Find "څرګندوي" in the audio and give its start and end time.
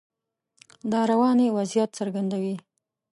1.99-2.55